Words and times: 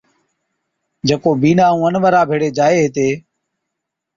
جڪو 1.07 1.29
بِينڏا 1.41 1.65
ائُون 1.73 1.93
اَنورا 1.97 2.21
ڀيڙي 2.29 2.49
جائي 2.57 2.77
ھِتين 2.83 3.13